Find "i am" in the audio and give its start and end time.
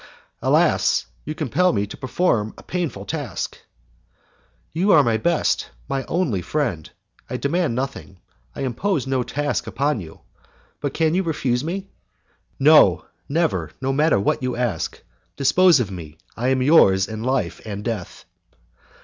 16.35-16.63